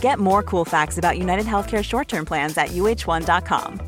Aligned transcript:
Get 0.00 0.18
more 0.18 0.42
cool 0.42 0.64
facts 0.64 0.98
about 0.98 1.18
United 1.18 1.46
Healthcare 1.46 1.84
short 1.84 2.08
term 2.08 2.24
plans 2.24 2.56
at 2.58 2.68
uh1.com. 2.70 3.80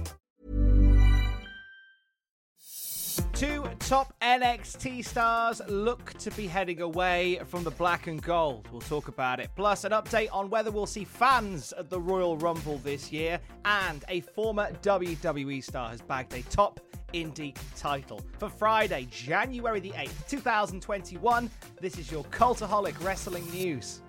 Two 3.32 3.66
top 3.80 4.14
NXT 4.20 5.04
stars 5.04 5.60
look 5.66 6.12
to 6.14 6.30
be 6.30 6.46
heading 6.46 6.80
away 6.80 7.40
from 7.46 7.64
the 7.64 7.72
black 7.72 8.06
and 8.06 8.22
gold. 8.22 8.68
We'll 8.70 8.80
talk 8.82 9.08
about 9.08 9.40
it. 9.40 9.50
Plus, 9.56 9.82
an 9.82 9.90
update 9.90 10.28
on 10.32 10.48
whether 10.48 10.70
we'll 10.70 10.86
see 10.86 11.04
fans 11.04 11.72
at 11.72 11.90
the 11.90 11.98
Royal 11.98 12.36
Rumble 12.36 12.78
this 12.78 13.10
year. 13.10 13.40
And 13.64 14.04
a 14.08 14.20
former 14.20 14.70
WWE 14.82 15.64
star 15.64 15.88
has 15.88 16.00
bagged 16.00 16.34
a 16.34 16.42
top 16.42 16.78
indie 17.12 17.56
title. 17.76 18.20
For 18.38 18.48
Friday, 18.48 19.08
January 19.10 19.80
the 19.80 19.90
8th, 19.90 20.28
2021, 20.28 21.50
this 21.80 21.98
is 21.98 22.12
your 22.12 22.22
Cultaholic 22.26 23.02
Wrestling 23.04 23.50
News. 23.50 24.01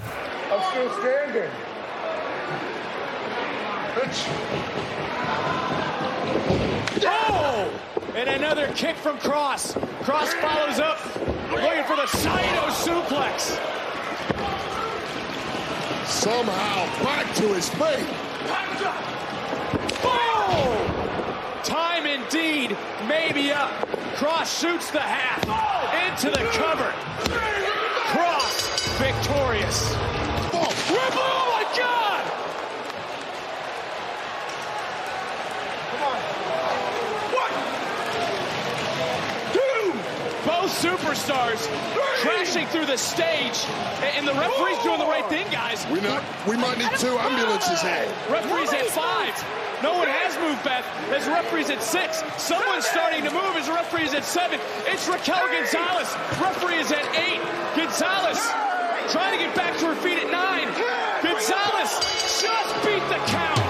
I'm 0.00 0.70
still 0.70 0.90
standing. 1.00 1.50
Oh! 7.06 7.80
And 8.14 8.28
another 8.28 8.68
kick 8.74 8.96
from 8.96 9.18
Cross. 9.18 9.74
Cross 10.02 10.34
follows 10.34 10.78
up, 10.78 10.98
looking 11.50 11.84
for 11.84 11.96
the 11.96 12.06
Saito 12.06 12.68
suplex. 12.70 13.58
Somehow 16.06 16.86
back 17.02 17.34
to 17.36 17.48
his 17.54 17.68
feet. 17.70 18.06
Boom! 20.02 20.94
Time 21.64 22.06
indeed 22.06 22.76
maybe 23.08 23.52
up. 23.52 23.70
Cross 24.16 24.60
shoots 24.60 24.90
the 24.90 25.00
half 25.00 25.42
into 26.08 26.30
the 26.30 26.44
cover. 26.52 27.73
Victorious. 28.98 29.90
Oh, 30.54 30.70
Ripley, 30.88 31.20
oh 31.20 31.50
my 31.52 31.64
God! 31.76 32.30
Both 40.46 40.76
superstars 40.76 41.66
crashing 42.20 42.66
through 42.66 42.86
the 42.86 42.98
stage, 42.98 43.64
and 44.16 44.28
the 44.28 44.34
referee's 44.34 44.78
doing 44.82 44.98
the 44.98 45.06
right 45.06 45.26
thing, 45.28 45.50
guys. 45.50 45.86
We 45.90 46.00
not, 46.00 46.22
we 46.46 46.56
might 46.56 46.78
need 46.78 46.90
two 46.98 47.18
ambulances 47.18 47.80
here. 47.80 48.06
Referee's 48.28 48.72
at 48.74 48.86
five. 48.86 49.34
No 49.82 49.92
one 49.98 50.08
has 50.08 50.36
moved, 50.38 50.62
Beth. 50.62 50.84
As 51.10 51.26
referee's 51.26 51.70
at 51.70 51.82
six. 51.82 52.22
Someone's 52.36 52.86
starting 52.86 53.24
to 53.24 53.30
move 53.30 53.56
as 53.56 53.68
referee's 53.68 54.14
at 54.14 54.24
seven. 54.24 54.60
It's 54.86 55.08
Raquel 55.08 55.48
Gonzalez. 55.48 56.14
Referee 56.40 56.78
is 56.78 56.92
at 56.92 57.04
eight. 57.16 57.40
Gonzalez 57.76 58.38
trying 59.10 59.38
to 59.38 59.44
get 59.44 59.54
back 59.54 59.78
to 59.78 59.86
her 59.86 59.94
feet 59.96 60.18
at 60.18 60.30
nine. 60.30 60.68
Gonzalez 61.22 61.90
just 62.40 62.84
beat 62.84 63.06
the 63.08 63.20
count. 63.26 63.64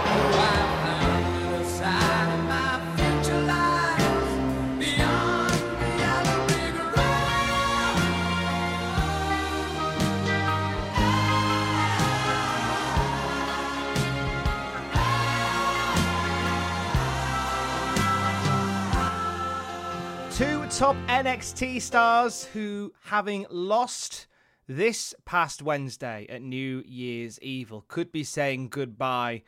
Two 20.30 20.66
top 20.66 20.96
NXT 21.06 21.80
stars 21.80 22.44
who, 22.46 22.92
having 23.04 23.46
lost 23.50 24.26
this 24.66 25.14
past 25.24 25.62
Wednesday 25.62 26.26
at 26.28 26.42
New 26.42 26.82
Year's 26.86 27.38
Evil, 27.40 27.84
could 27.86 28.10
be 28.10 28.24
saying 28.24 28.68
goodbye 28.68 29.42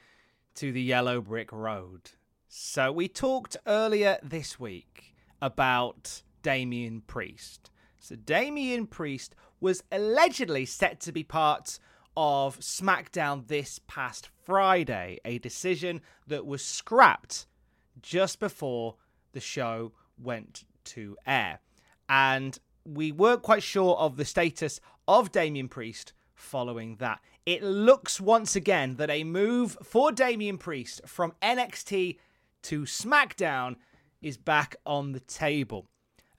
to 0.57 0.73
the 0.73 0.83
yellow 0.83 1.21
brick 1.21 1.53
road. 1.53 2.11
So, 2.49 2.93
we 2.93 3.09
talked 3.09 3.57
earlier 3.67 4.19
this 4.23 4.61
week 4.61 5.15
about 5.41 6.23
Damian 6.43 7.03
Priest. 7.03 7.71
So, 7.99 8.15
Damian 8.17 8.87
Priest 8.87 9.35
was 9.61 9.83
allegedly 9.91 10.65
set 10.65 11.01
to 11.01 11.13
be 11.13 11.25
part 11.25 11.79
of 12.17 12.59
SmackDown 12.61 13.47
this 13.47 13.81
past 13.87 14.31
Friday, 14.45 15.19
a 15.25 15.39
decision 15.39 16.01
that 16.27 16.47
was 16.47 16.65
scrapped 16.65 17.47
just 18.01 18.39
before 18.39 18.97
the 19.33 19.41
show 19.41 19.93
went 20.19 20.65
to 20.85 21.17
air. 21.27 21.61
And 22.09 22.59
we 22.85 23.13
weren't 23.13 23.43
quite 23.43 23.63
sure 23.63 23.97
of 23.97 24.17
the 24.17 24.25
status 24.25 24.81
of 25.09 25.33
Damian 25.33 25.69
Priest 25.69 26.13
following 26.35 26.97
that. 26.97 27.21
It 27.45 27.63
looks 27.63 28.21
once 28.21 28.57
again 28.57 28.97
that 28.97 29.11
a 29.11 29.25
move 29.25 29.77
for 29.83 30.13
Damian 30.13 30.59
Priest 30.59 31.01
from 31.07 31.33
NXT 31.43 32.19
to 32.63 32.83
SmackDown 32.83 33.77
is 34.21 34.37
back 34.37 34.77
on 34.85 35.13
the 35.13 35.21
table. 35.21 35.87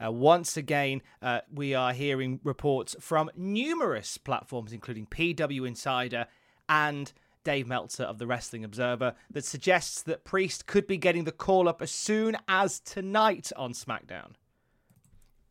Uh, 0.03 0.11
once 0.11 0.57
again, 0.57 1.01
uh, 1.21 1.41
we 1.51 1.73
are 1.73 1.93
hearing 1.93 2.39
reports 2.43 2.95
from 2.99 3.31
numerous 3.35 4.17
platforms, 4.17 4.71
including 4.71 5.07
PW 5.07 5.67
Insider 5.67 6.27
and 6.69 7.11
Dave 7.43 7.67
Meltzer 7.67 8.03
of 8.03 8.17
the 8.17 8.27
Wrestling 8.27 8.63
Observer, 8.63 9.15
that 9.31 9.45
suggests 9.45 10.01
that 10.03 10.25
Priest 10.25 10.67
could 10.67 10.85
be 10.85 10.97
getting 10.97 11.23
the 11.23 11.31
call 11.31 11.67
up 11.67 11.81
as 11.81 11.91
soon 11.91 12.37
as 12.47 12.79
tonight 12.79 13.51
on 13.55 13.71
SmackDown. 13.71 14.33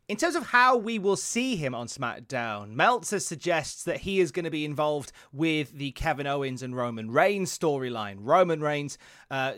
In 0.09 0.17
terms 0.17 0.37
of 0.37 0.47
how 0.47 0.77
we 0.77 1.00
will 1.00 1.17
see 1.17 1.56
him 1.56 1.75
on 1.75 1.89
SmackDown, 1.89 2.71
Meltzer 2.71 3.19
suggests 3.19 3.83
that 3.84 3.99
he 3.99 4.21
is 4.21 4.31
going 4.31 4.44
to 4.44 4.53
be 4.53 4.65
involved 4.65 5.11
with 5.33 5.72
the 5.72 5.91
Kevin 5.93 6.28
Owens 6.28 6.62
and 6.62 6.77
Roman 6.77 7.11
Reigns 7.11 7.56
storyline. 7.56 8.19
Roman 8.21 8.61
Reigns 8.61 8.99
uh, 9.33 9.55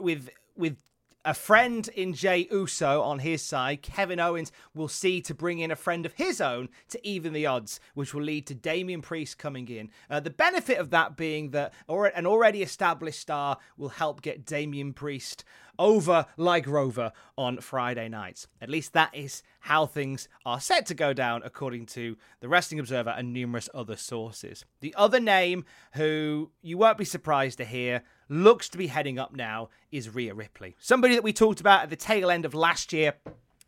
with 0.00 0.30
with 0.56 0.78
a 1.24 1.34
friend 1.34 1.88
in 1.88 2.14
Jey 2.14 2.48
Uso 2.50 3.02
on 3.02 3.18
his 3.18 3.42
side, 3.42 3.82
Kevin 3.82 4.18
Owens 4.18 4.50
will 4.74 4.88
see 4.88 5.20
to 5.20 5.34
bring 5.34 5.58
in 5.58 5.70
a 5.70 5.76
friend 5.76 6.06
of 6.06 6.14
his 6.14 6.40
own 6.40 6.70
to 6.88 7.06
even 7.06 7.32
the 7.32 7.46
odds, 7.46 7.80
which 7.94 8.14
will 8.14 8.22
lead 8.22 8.46
to 8.46 8.54
Damian 8.54 9.02
Priest 9.02 9.36
coming 9.36 9.68
in. 9.68 9.90
Uh, 10.08 10.20
the 10.20 10.30
benefit 10.30 10.78
of 10.78 10.90
that 10.90 11.16
being 11.16 11.50
that 11.50 11.72
an 11.88 12.26
already 12.26 12.62
established 12.62 13.20
star 13.20 13.58
will 13.76 13.90
help 13.90 14.22
get 14.22 14.46
Damian 14.46 14.92
Priest 14.92 15.44
over 15.78 16.26
like 16.36 16.66
Rover 16.66 17.12
on 17.36 17.58
Friday 17.58 18.08
nights. 18.08 18.48
At 18.60 18.68
least 18.70 18.92
that 18.92 19.14
is 19.14 19.42
how 19.60 19.86
things 19.86 20.28
are 20.44 20.60
set 20.60 20.86
to 20.86 20.94
go 20.94 21.12
down, 21.12 21.42
according 21.44 21.86
to 21.86 22.16
the 22.40 22.48
Wrestling 22.48 22.80
Observer 22.80 23.10
and 23.10 23.32
numerous 23.32 23.68
other 23.74 23.96
sources. 23.96 24.64
The 24.80 24.94
other 24.96 25.20
name, 25.20 25.64
who 25.92 26.50
you 26.62 26.78
won't 26.78 26.98
be 26.98 27.04
surprised 27.04 27.58
to 27.58 27.64
hear, 27.64 28.02
looks 28.28 28.68
to 28.70 28.78
be 28.78 28.88
heading 28.88 29.18
up 29.18 29.34
now 29.34 29.70
is 29.90 30.14
Rhea 30.14 30.34
Ripley. 30.34 30.76
Somebody 30.78 31.14
that 31.14 31.24
we 31.24 31.32
talked 31.32 31.60
about 31.60 31.82
at 31.82 31.90
the 31.90 31.96
tail 31.96 32.30
end 32.30 32.44
of 32.44 32.54
last 32.54 32.92
year 32.92 33.14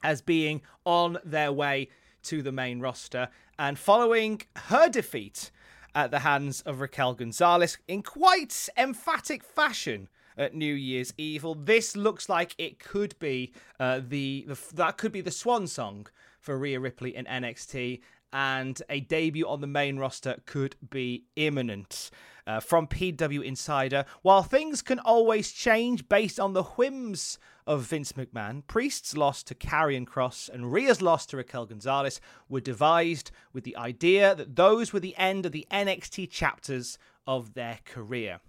as 0.02 0.23
being 0.23 0.62
on 0.84 1.19
their 1.25 1.52
way 1.52 1.88
to 2.23 2.43
the 2.43 2.52
main 2.52 2.81
roster. 2.81 3.29
And 3.58 3.79
following 3.79 4.43
her 4.56 4.88
defeat 4.88 5.50
at 5.94 6.11
the 6.11 6.20
hands 6.20 6.61
of 6.62 6.81
Raquel 6.81 7.14
Gonzalez 7.14 7.79
in 7.88 8.02
quite 8.02 8.69
emphatic 8.76 9.43
fashion 9.43 10.08
at 10.40 10.54
New 10.54 10.75
Year's 10.75 11.12
Evil, 11.19 11.54
this 11.54 11.94
looks 11.94 12.28
like 12.28 12.54
it 12.58 12.78
could 12.78 13.16
be 13.19 13.52
uh, 13.78 14.00
the, 14.08 14.44
the 14.48 14.58
that 14.75 14.96
could 14.96 15.12
be 15.12 15.20
the 15.20 15.31
swan 15.31 15.66
song 15.66 16.06
for 16.40 16.58
Rhea 16.58 16.81
Ripley 16.81 17.14
in 17.14 17.26
NXT 17.26 18.00
and 18.32 18.81
a 18.88 19.00
debut 19.00 19.46
on 19.46 19.60
the 19.60 19.66
main 19.66 19.98
roster 19.98 20.37
could 20.46 20.76
be 20.88 21.25
imminent. 21.37 22.10
Uh, 22.46 22.58
from 22.58 22.87
PW 22.88 23.44
Insider, 23.44 24.04
while 24.22 24.42
things 24.42 24.82
can 24.82 24.98
always 24.98 25.52
change 25.52 26.08
based 26.08 26.40
on 26.40 26.52
the 26.52 26.64
whims 26.64 27.38
of 27.64 27.82
Vince 27.82 28.12
McMahon, 28.12 28.66
Priest's 28.66 29.16
loss 29.16 29.44
to 29.44 29.54
Karrion 29.54 30.04
Cross 30.04 30.50
and 30.52 30.72
Rhea's 30.72 31.00
loss 31.00 31.26
to 31.26 31.36
Raquel 31.36 31.66
Gonzalez 31.66 32.20
were 32.48 32.60
devised 32.60 33.31
with 33.52 33.62
the 33.62 33.76
idea 33.76 34.34
that 34.34 34.56
those 34.56 34.93
were 34.93 34.98
the 34.98 35.16
end 35.16 35.46
of 35.46 35.52
the 35.52 35.66
NXT 35.70 36.28
chapters 36.31 36.98
of 37.25 37.54
their 37.54 37.78
career. 37.84 38.40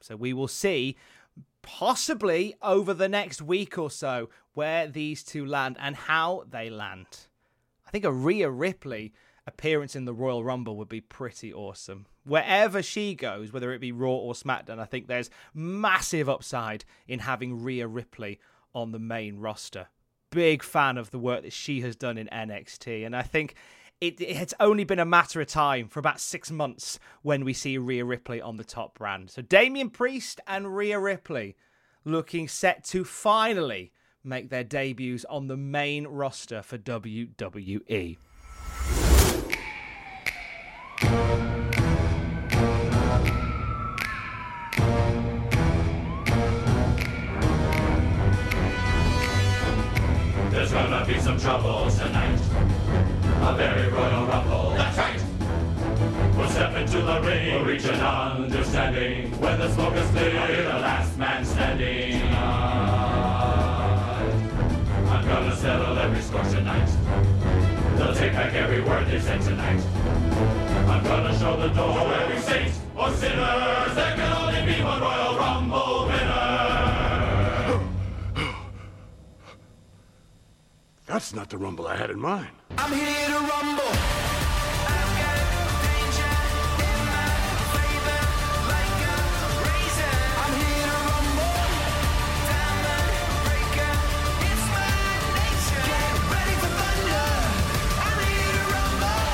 So 0.00 0.16
we 0.16 0.32
will 0.32 0.48
see 0.48 0.96
possibly 1.62 2.54
over 2.62 2.94
the 2.94 3.08
next 3.08 3.42
week 3.42 3.78
or 3.78 3.90
so 3.90 4.30
where 4.54 4.86
these 4.86 5.22
two 5.22 5.44
land 5.44 5.76
and 5.78 5.94
how 5.94 6.44
they 6.48 6.70
land. 6.70 7.06
I 7.86 7.90
think 7.90 8.04
a 8.04 8.12
Rhea 8.12 8.50
Ripley 8.50 9.12
appearance 9.46 9.96
in 9.96 10.04
the 10.04 10.14
Royal 10.14 10.44
Rumble 10.44 10.76
would 10.76 10.88
be 10.88 11.00
pretty 11.00 11.52
awesome. 11.52 12.06
Wherever 12.24 12.82
she 12.82 13.14
goes, 13.14 13.52
whether 13.52 13.72
it 13.72 13.80
be 13.80 13.92
Raw 13.92 14.10
or 14.10 14.34
SmackDown, 14.34 14.78
I 14.78 14.84
think 14.84 15.06
there's 15.06 15.30
massive 15.54 16.28
upside 16.28 16.84
in 17.08 17.20
having 17.20 17.62
Rhea 17.62 17.86
Ripley 17.86 18.38
on 18.74 18.92
the 18.92 18.98
main 18.98 19.38
roster. 19.38 19.88
Big 20.30 20.62
fan 20.62 20.96
of 20.96 21.10
the 21.10 21.18
work 21.18 21.42
that 21.42 21.52
she 21.52 21.80
has 21.80 21.96
done 21.96 22.16
in 22.16 22.28
NXT, 22.28 23.04
and 23.04 23.16
I 23.16 23.22
think 23.22 23.54
it, 24.00 24.20
it's 24.20 24.54
only 24.58 24.84
been 24.84 24.98
a 24.98 25.04
matter 25.04 25.40
of 25.40 25.46
time 25.46 25.88
for 25.88 26.00
about 26.00 26.20
six 26.20 26.50
months 26.50 26.98
when 27.22 27.44
we 27.44 27.52
see 27.52 27.76
Rhea 27.76 28.04
Ripley 28.04 28.40
on 28.40 28.56
the 28.56 28.64
top 28.64 28.98
brand. 28.98 29.30
So 29.30 29.42
Damian 29.42 29.90
Priest 29.90 30.40
and 30.46 30.74
Rhea 30.74 30.98
Ripley 30.98 31.56
looking 32.04 32.48
set 32.48 32.84
to 32.84 33.04
finally 33.04 33.92
make 34.24 34.48
their 34.48 34.64
debuts 34.64 35.24
on 35.26 35.48
the 35.48 35.56
main 35.56 36.06
roster 36.06 36.62
for 36.62 36.78
WWE. 36.78 38.16
There's 50.50 50.72
gonna 50.72 51.04
be 51.06 51.18
some 51.20 51.38
trouble 51.38 51.90
tonight. 51.90 53.29
A 53.42 53.54
very 53.56 53.88
royal 53.88 54.26
rumble. 54.26 54.70
That's 54.76 54.98
right. 54.98 55.20
We'll 56.36 56.48
step 56.48 56.76
into 56.76 57.00
the 57.00 57.20
ring. 57.22 57.54
We'll 57.54 57.64
reach 57.64 57.84
an 57.84 58.00
understanding. 58.00 59.30
When 59.40 59.58
the 59.58 59.72
smoke 59.72 59.94
is 59.94 60.08
clear, 60.10 60.38
I'll 60.38 60.46
be 60.48 60.56
the 60.56 60.68
last 60.68 61.18
man 61.18 61.44
standing. 61.44 62.20
Ah. 62.32 64.20
I'm 65.10 65.26
gonna 65.26 65.56
settle 65.56 65.98
every 65.98 66.20
score 66.22 66.44
tonight. 66.44 66.88
They'll 67.96 68.14
take 68.14 68.32
back 68.32 68.54
every 68.54 68.82
word 68.82 69.06
they 69.08 69.20
said 69.20 69.40
tonight. 69.40 69.80
I'm 70.88 71.02
gonna 71.04 71.38
show 71.38 71.56
the 71.56 71.68
door 71.68 71.94
to 71.94 72.22
every 72.22 72.40
saint 72.40 72.72
or 72.96 73.10
sinner. 73.12 73.94
There 73.94 74.16
can 74.16 74.32
only 74.32 74.72
be 74.72 74.82
one 74.82 75.00
Royal 75.00 75.29
That's 81.10 81.34
not 81.34 81.50
the 81.50 81.58
rumble 81.58 81.88
I 81.88 81.96
had 81.96 82.10
in 82.10 82.20
mind. 82.20 82.50
I'm 82.78 82.92
here 82.92 83.26
to 83.26 83.34
rumble. 83.34 83.90
I've 84.86 85.10
got 85.18 85.42
danger 85.82 86.30
in 86.86 86.98
my 87.10 87.26
favor, 87.74 88.22
like 88.70 88.94
a 89.10 89.18
razor. 89.66 90.14
I'm 90.38 90.54
here 90.62 90.86
to 90.86 90.98
rumble. 91.10 91.58
Diamond 92.46 93.26
breaker, 93.42 93.92
it's 94.46 94.64
my 94.70 94.94
nature. 95.34 95.82
Get 95.90 96.14
ready 96.30 96.54
for 96.62 96.70
thunder. 96.78 97.26
I'm 98.06 98.18
here 98.30 98.54
to 98.54 98.64
rumble. 98.70 99.26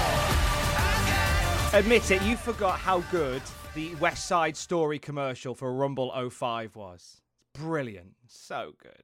I've 0.80 1.04
got 1.12 1.78
Admit 1.78 2.10
it, 2.10 2.22
you 2.22 2.34
forgot 2.38 2.78
how 2.80 3.00
good 3.12 3.42
the 3.74 3.94
West 3.96 4.26
Side 4.26 4.56
Story 4.56 4.98
commercial 4.98 5.54
for 5.54 5.70
Rumble 5.74 6.10
05 6.30 6.74
was. 6.74 7.20
It's 7.52 7.62
Brilliant. 7.62 8.14
So 8.26 8.72
good. 8.82 9.02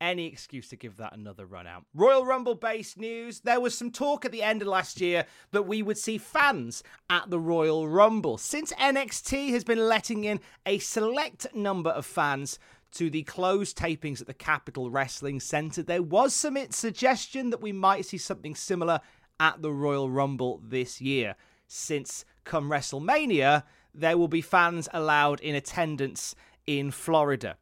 Any 0.00 0.26
excuse 0.26 0.68
to 0.68 0.76
give 0.76 0.98
that 0.98 1.16
another 1.16 1.46
run 1.46 1.66
out. 1.66 1.84
Royal 1.94 2.26
Rumble 2.26 2.54
based 2.54 2.98
news. 2.98 3.40
There 3.40 3.60
was 3.60 3.76
some 3.76 3.90
talk 3.90 4.26
at 4.26 4.32
the 4.32 4.42
end 4.42 4.60
of 4.60 4.68
last 4.68 5.00
year 5.00 5.24
that 5.52 5.66
we 5.66 5.80
would 5.82 5.96
see 5.96 6.18
fans 6.18 6.82
at 7.08 7.30
the 7.30 7.40
Royal 7.40 7.88
Rumble. 7.88 8.36
Since 8.36 8.74
NXT 8.74 9.50
has 9.50 9.64
been 9.64 9.88
letting 9.88 10.24
in 10.24 10.40
a 10.66 10.78
select 10.80 11.46
number 11.54 11.88
of 11.88 12.04
fans 12.04 12.58
to 12.92 13.08
the 13.08 13.22
closed 13.22 13.78
tapings 13.78 14.20
at 14.20 14.26
the 14.26 14.34
Capitol 14.34 14.90
Wrestling 14.90 15.40
Center, 15.40 15.82
there 15.82 16.02
was 16.02 16.34
some 16.34 16.58
suggestion 16.70 17.48
that 17.48 17.62
we 17.62 17.72
might 17.72 18.04
see 18.04 18.18
something 18.18 18.54
similar 18.54 19.00
at 19.40 19.62
the 19.62 19.72
Royal 19.72 20.10
Rumble 20.10 20.60
this 20.62 21.00
year. 21.00 21.36
Since 21.68 22.26
come 22.44 22.68
WrestleMania, 22.68 23.62
there 23.94 24.18
will 24.18 24.28
be 24.28 24.42
fans 24.42 24.90
allowed 24.92 25.40
in 25.40 25.54
attendance 25.54 26.34
in 26.66 26.90
Florida. 26.90 27.56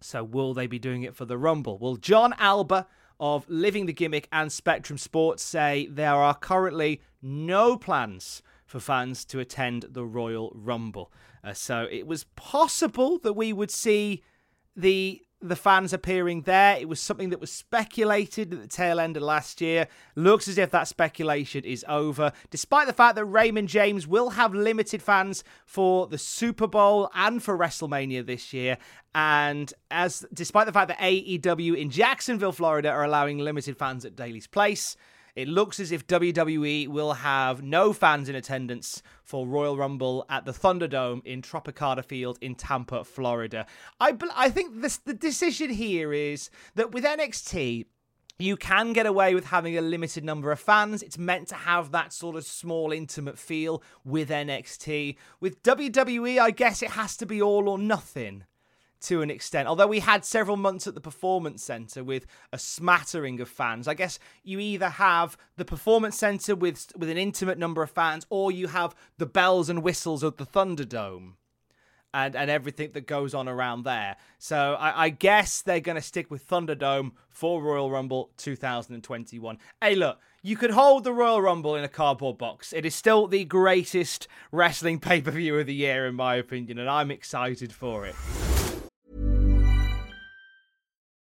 So, 0.00 0.24
will 0.24 0.54
they 0.54 0.66
be 0.66 0.78
doing 0.78 1.02
it 1.02 1.14
for 1.14 1.24
the 1.24 1.38
Rumble? 1.38 1.78
Will 1.78 1.96
Jon 1.96 2.34
Alba 2.38 2.86
of 3.18 3.48
Living 3.48 3.86
the 3.86 3.92
Gimmick 3.92 4.28
and 4.32 4.50
Spectrum 4.50 4.98
Sports 4.98 5.42
say 5.42 5.86
there 5.90 6.14
are 6.14 6.34
currently 6.34 7.02
no 7.20 7.76
plans 7.76 8.42
for 8.64 8.80
fans 8.80 9.24
to 9.26 9.40
attend 9.40 9.86
the 9.90 10.04
Royal 10.04 10.52
Rumble? 10.54 11.12
Uh, 11.44 11.52
so, 11.52 11.86
it 11.90 12.06
was 12.06 12.24
possible 12.36 13.18
that 13.18 13.34
we 13.34 13.52
would 13.52 13.70
see 13.70 14.22
the 14.74 15.22
the 15.40 15.56
fans 15.56 15.92
appearing 15.92 16.42
there. 16.42 16.76
It 16.76 16.88
was 16.88 17.00
something 17.00 17.30
that 17.30 17.40
was 17.40 17.50
speculated 17.50 18.52
at 18.52 18.60
the 18.60 18.68
tail 18.68 19.00
end 19.00 19.16
of 19.16 19.22
last 19.22 19.60
year. 19.60 19.88
Looks 20.14 20.48
as 20.48 20.58
if 20.58 20.70
that 20.70 20.88
speculation 20.88 21.64
is 21.64 21.84
over, 21.88 22.32
despite 22.50 22.86
the 22.86 22.92
fact 22.92 23.16
that 23.16 23.24
Raymond 23.24 23.68
James 23.68 24.06
will 24.06 24.30
have 24.30 24.54
limited 24.54 25.02
fans 25.02 25.42
for 25.64 26.06
the 26.06 26.18
Super 26.18 26.66
Bowl 26.66 27.10
and 27.14 27.42
for 27.42 27.56
WrestleMania 27.56 28.26
this 28.26 28.52
year. 28.52 28.76
And 29.14 29.72
as 29.90 30.24
despite 30.32 30.66
the 30.66 30.72
fact 30.72 30.88
that 30.88 30.98
AEW 30.98 31.76
in 31.76 31.90
Jacksonville, 31.90 32.52
Florida 32.52 32.90
are 32.90 33.04
allowing 33.04 33.38
limited 33.38 33.76
fans 33.76 34.04
at 34.04 34.16
Daily's 34.16 34.46
Place, 34.46 34.96
it 35.40 35.48
looks 35.48 35.80
as 35.80 35.90
if 35.90 36.06
WWE 36.06 36.88
will 36.88 37.14
have 37.14 37.62
no 37.62 37.92
fans 37.94 38.28
in 38.28 38.34
attendance 38.34 39.02
for 39.22 39.46
Royal 39.46 39.76
Rumble 39.76 40.26
at 40.28 40.44
the 40.44 40.52
Thunderdome 40.52 41.24
in 41.24 41.40
Tropicana 41.40 42.04
Field 42.04 42.38
in 42.42 42.54
Tampa, 42.54 43.04
Florida. 43.04 43.66
I 43.98 44.14
I 44.34 44.50
think 44.50 44.82
this 44.82 44.98
the 44.98 45.14
decision 45.14 45.70
here 45.70 46.12
is 46.12 46.50
that 46.74 46.92
with 46.92 47.04
NXT 47.04 47.86
you 48.38 48.56
can 48.56 48.92
get 48.92 49.06
away 49.06 49.34
with 49.34 49.46
having 49.46 49.76
a 49.76 49.82
limited 49.82 50.24
number 50.24 50.50
of 50.50 50.60
fans. 50.60 51.02
It's 51.02 51.18
meant 51.18 51.48
to 51.48 51.54
have 51.54 51.90
that 51.92 52.12
sort 52.12 52.36
of 52.36 52.44
small, 52.44 52.90
intimate 52.90 53.38
feel 53.38 53.82
with 54.04 54.30
NXT. 54.30 55.16
With 55.40 55.62
WWE, 55.62 56.38
I 56.38 56.50
guess 56.50 56.82
it 56.82 56.90
has 56.90 57.16
to 57.18 57.26
be 57.26 57.42
all 57.42 57.68
or 57.68 57.78
nothing 57.78 58.44
to 59.00 59.22
an 59.22 59.30
extent. 59.30 59.68
Although 59.68 59.86
we 59.86 60.00
had 60.00 60.24
several 60.24 60.56
months 60.56 60.86
at 60.86 60.94
the 60.94 61.00
Performance 61.00 61.62
Center 61.62 62.04
with 62.04 62.26
a 62.52 62.58
smattering 62.58 63.40
of 63.40 63.48
fans, 63.48 63.88
I 63.88 63.94
guess 63.94 64.18
you 64.42 64.58
either 64.58 64.88
have 64.88 65.36
the 65.56 65.64
Performance 65.64 66.16
Center 66.16 66.54
with 66.54 66.92
with 66.96 67.08
an 67.08 67.18
intimate 67.18 67.58
number 67.58 67.82
of 67.82 67.90
fans, 67.90 68.26
or 68.30 68.52
you 68.52 68.68
have 68.68 68.94
the 69.18 69.26
bells 69.26 69.68
and 69.68 69.82
whistles 69.82 70.22
of 70.22 70.36
the 70.36 70.46
Thunderdome. 70.46 71.34
And, 72.12 72.34
and 72.34 72.50
everything 72.50 72.90
that 72.94 73.06
goes 73.06 73.34
on 73.34 73.48
around 73.48 73.84
there. 73.84 74.16
So 74.36 74.74
I, 74.74 75.04
I 75.04 75.08
guess 75.10 75.62
they're 75.62 75.78
going 75.78 75.94
to 75.94 76.02
stick 76.02 76.28
with 76.28 76.44
Thunderdome 76.44 77.12
for 77.28 77.62
Royal 77.62 77.88
Rumble 77.88 78.32
2021. 78.36 79.58
Hey, 79.80 79.94
look, 79.94 80.18
you 80.42 80.56
could 80.56 80.72
hold 80.72 81.04
the 81.04 81.12
Royal 81.12 81.40
Rumble 81.40 81.76
in 81.76 81.84
a 81.84 81.88
cardboard 81.88 82.36
box. 82.36 82.72
It 82.72 82.84
is 82.84 82.96
still 82.96 83.28
the 83.28 83.44
greatest 83.44 84.26
wrestling 84.50 84.98
pay 84.98 85.20
per 85.20 85.30
view 85.30 85.56
of 85.56 85.66
the 85.66 85.74
year, 85.74 86.08
in 86.08 86.16
my 86.16 86.34
opinion, 86.34 86.80
and 86.80 86.90
I'm 86.90 87.12
excited 87.12 87.72
for 87.72 88.06
it. 88.06 88.16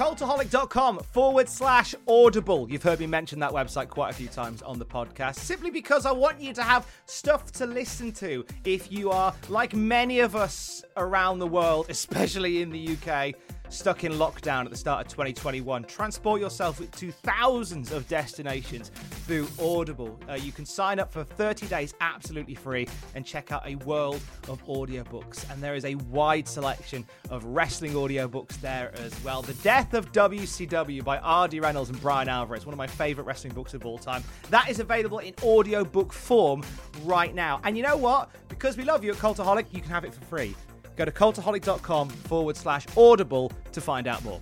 Cultaholic.com 0.00 1.00
forward 1.00 1.46
slash 1.46 1.94
audible. 2.08 2.66
You've 2.70 2.82
heard 2.82 3.00
me 3.00 3.06
mention 3.06 3.38
that 3.40 3.50
website 3.50 3.88
quite 3.88 4.10
a 4.10 4.14
few 4.14 4.28
times 4.28 4.62
on 4.62 4.78
the 4.78 4.86
podcast, 4.86 5.34
simply 5.34 5.70
because 5.70 6.06
I 6.06 6.10
want 6.10 6.40
you 6.40 6.54
to 6.54 6.62
have 6.62 6.90
stuff 7.04 7.52
to 7.52 7.66
listen 7.66 8.10
to 8.12 8.46
if 8.64 8.90
you 8.90 9.10
are, 9.10 9.34
like 9.50 9.74
many 9.74 10.20
of 10.20 10.34
us 10.34 10.82
around 10.96 11.38
the 11.38 11.46
world, 11.46 11.84
especially 11.90 12.62
in 12.62 12.70
the 12.70 12.96
UK, 12.96 13.34
stuck 13.70 14.04
in 14.04 14.12
lockdown 14.12 14.64
at 14.64 14.70
the 14.70 14.76
start 14.76 15.06
of 15.06 15.12
2021. 15.12 15.84
Transport 15.84 16.40
yourself 16.40 16.80
to 16.90 17.12
thousands 17.12 17.92
of 17.92 18.06
destinations 18.08 18.90
through 19.26 19.48
Audible. 19.60 20.18
Uh, 20.28 20.34
you 20.34 20.52
can 20.52 20.66
sign 20.66 20.98
up 20.98 21.12
for 21.12 21.24
30 21.24 21.66
days 21.66 21.94
absolutely 22.00 22.54
free 22.54 22.86
and 23.14 23.24
check 23.24 23.52
out 23.52 23.66
a 23.66 23.76
world 23.76 24.20
of 24.48 24.64
audiobooks. 24.66 25.50
And 25.50 25.62
there 25.62 25.74
is 25.74 25.84
a 25.84 25.94
wide 25.94 26.48
selection 26.48 27.06
of 27.30 27.44
wrestling 27.44 27.92
audiobooks 27.92 28.60
there 28.60 28.92
as 28.96 29.12
well. 29.24 29.42
The 29.42 29.54
Death 29.54 29.94
of 29.94 30.12
WCW 30.12 31.04
by 31.04 31.18
R.D. 31.18 31.60
Reynolds 31.60 31.90
and 31.90 32.00
Bryan 32.00 32.28
Alvarez, 32.28 32.66
one 32.66 32.72
of 32.72 32.78
my 32.78 32.86
favorite 32.86 33.24
wrestling 33.24 33.54
books 33.54 33.74
of 33.74 33.86
all 33.86 33.98
time. 33.98 34.24
That 34.50 34.68
is 34.68 34.80
available 34.80 35.18
in 35.18 35.34
audiobook 35.42 36.12
form 36.12 36.64
right 37.04 37.34
now. 37.34 37.60
And 37.64 37.76
you 37.76 37.82
know 37.82 37.96
what? 37.96 38.30
Because 38.48 38.76
we 38.76 38.84
love 38.84 39.04
you 39.04 39.12
at 39.12 39.18
Cultaholic, 39.18 39.66
you 39.72 39.80
can 39.80 39.90
have 39.90 40.04
it 40.04 40.12
for 40.12 40.24
free. 40.24 40.54
Go 41.00 41.06
to 41.06 41.12
cultaholic.com 41.12 42.10
forward 42.10 42.58
slash 42.58 42.84
audible 42.94 43.50
to 43.72 43.80
find 43.80 44.06
out 44.06 44.22
more. 44.22 44.38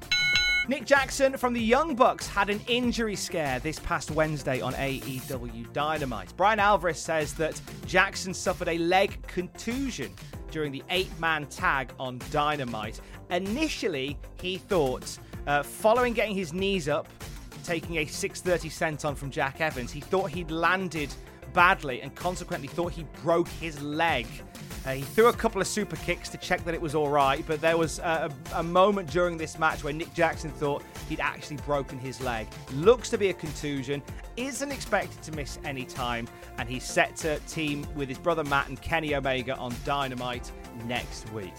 Nick 0.66 0.86
Jackson 0.86 1.36
from 1.36 1.52
the 1.52 1.60
Young 1.60 1.94
Bucks 1.94 2.26
had 2.26 2.50
an 2.50 2.60
injury 2.66 3.14
scare 3.14 3.60
this 3.60 3.78
past 3.78 4.10
Wednesday 4.10 4.60
on 4.60 4.74
AEW 4.74 5.72
Dynamite. 5.72 6.36
Bryan 6.36 6.58
Alvarez 6.58 6.98
says 6.98 7.32
that 7.34 7.60
Jackson 7.86 8.34
suffered 8.34 8.66
a 8.66 8.76
leg 8.76 9.24
contusion 9.28 10.12
during 10.50 10.72
the 10.72 10.82
eight 10.90 11.16
man 11.20 11.46
tag 11.46 11.92
on 12.00 12.20
Dynamite. 12.32 13.00
Initially, 13.30 14.18
he 14.42 14.58
thought, 14.58 15.16
uh, 15.46 15.62
following 15.62 16.12
getting 16.12 16.34
his 16.34 16.52
knees 16.52 16.88
up, 16.88 17.06
taking 17.62 17.98
a 17.98 18.04
630 18.04 18.68
senton 18.68 19.16
from 19.16 19.30
Jack 19.30 19.60
Evans, 19.60 19.92
he 19.92 20.00
thought 20.00 20.28
he'd 20.28 20.50
landed 20.50 21.14
badly 21.52 22.02
and 22.02 22.16
consequently 22.16 22.66
thought 22.66 22.90
he 22.90 23.04
broke 23.22 23.46
his 23.46 23.80
leg. 23.80 24.26
Uh, 24.88 24.92
he 24.92 25.02
threw 25.02 25.26
a 25.26 25.32
couple 25.34 25.60
of 25.60 25.66
super 25.66 25.96
kicks 25.96 26.30
to 26.30 26.38
check 26.38 26.64
that 26.64 26.72
it 26.72 26.80
was 26.80 26.94
all 26.94 27.10
right, 27.10 27.44
but 27.46 27.60
there 27.60 27.76
was 27.76 27.98
a, 27.98 28.32
a, 28.54 28.62
moment 28.62 29.10
during 29.10 29.36
this 29.36 29.58
match 29.58 29.84
where 29.84 29.92
Nick 29.92 30.14
Jackson 30.14 30.50
thought 30.50 30.82
he'd 31.10 31.20
actually 31.20 31.56
broken 31.58 31.98
his 31.98 32.22
leg. 32.22 32.46
Looks 32.72 33.10
to 33.10 33.18
be 33.18 33.28
a 33.28 33.34
contusion, 33.34 34.02
isn't 34.38 34.72
expected 34.72 35.20
to 35.24 35.32
miss 35.32 35.58
any 35.62 35.84
time, 35.84 36.26
and 36.56 36.66
he's 36.66 36.84
set 36.84 37.16
to 37.16 37.38
team 37.40 37.86
with 37.96 38.08
his 38.08 38.16
brother 38.16 38.44
Matt 38.44 38.68
and 38.68 38.80
Kenny 38.80 39.14
Omega 39.14 39.58
on 39.58 39.74
Dynamite 39.84 40.50
next 40.86 41.30
week. 41.34 41.52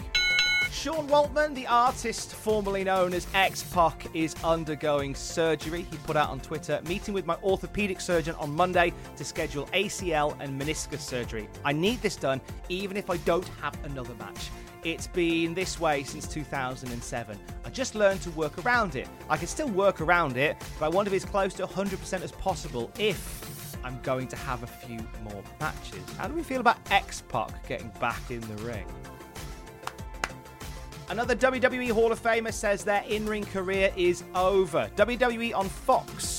Sean 0.71 1.07
Waltman, 1.07 1.55
the 1.55 1.67
artist 1.67 2.33
formerly 2.33 2.83
known 2.83 3.13
as 3.13 3.27
X 3.33 3.63
Pac, 3.63 4.07
is 4.15 4.35
undergoing 4.43 5.15
surgery. 5.15 5.85
He 5.89 5.97
put 5.97 6.15
out 6.15 6.29
on 6.29 6.39
Twitter, 6.39 6.79
meeting 6.87 7.13
with 7.13 7.25
my 7.25 7.35
orthopedic 7.43 7.99
surgeon 7.99 8.35
on 8.35 8.55
Monday 8.55 8.93
to 9.17 9.25
schedule 9.25 9.65
ACL 9.73 10.39
and 10.39 10.61
meniscus 10.61 10.99
surgery. 10.99 11.49
I 11.65 11.73
need 11.73 12.01
this 12.01 12.15
done 12.15 12.39
even 12.69 12.97
if 12.97 13.09
I 13.09 13.17
don't 13.17 13.47
have 13.61 13.77
another 13.83 14.13
match. 14.15 14.49
It's 14.83 15.07
been 15.07 15.53
this 15.53 15.79
way 15.79 16.03
since 16.03 16.27
2007. 16.27 17.37
I 17.65 17.69
just 17.69 17.95
learned 17.95 18.21
to 18.21 18.29
work 18.31 18.63
around 18.63 18.95
it. 18.95 19.09
I 19.29 19.37
can 19.37 19.47
still 19.47 19.67
work 19.69 19.99
around 19.99 20.37
it, 20.37 20.55
but 20.79 20.85
I 20.85 20.89
want 20.89 21.07
to 21.07 21.11
be 21.11 21.17
as 21.17 21.25
close 21.25 21.53
to 21.55 21.67
100% 21.67 22.21
as 22.21 22.31
possible 22.31 22.91
if 22.97 23.75
I'm 23.83 23.99
going 24.03 24.27
to 24.27 24.35
have 24.37 24.63
a 24.63 24.67
few 24.67 24.99
more 25.23 25.43
matches. 25.59 26.03
How 26.17 26.27
do 26.27 26.33
we 26.33 26.43
feel 26.43 26.61
about 26.61 26.77
X 26.91 27.23
Pac 27.27 27.67
getting 27.67 27.89
back 27.99 28.29
in 28.29 28.41
the 28.41 28.63
ring? 28.63 28.85
Another 31.09 31.35
WWE 31.35 31.89
Hall 31.89 32.11
of 32.11 32.21
Famer 32.21 32.53
says 32.53 32.83
their 32.83 33.01
in 33.07 33.25
ring 33.25 33.43
career 33.43 33.91
is 33.97 34.23
over. 34.35 34.91
WWE 34.95 35.55
on 35.55 35.67
Fox, 35.67 36.38